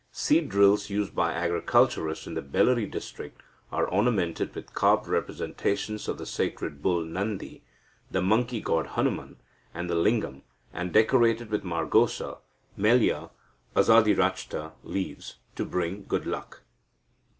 [0.11, 3.39] Seed drills used by agriculturists in the Bellary district
[3.71, 7.61] are ornamented with carved representations of the sacred bull Nandi,
[8.09, 9.35] the monkey god Hanuman,
[9.75, 10.41] and the lingam,
[10.73, 12.39] and decorated with margosa
[12.75, 13.29] (Melia
[13.75, 16.63] Azadirachta) leaves, to bring good luck.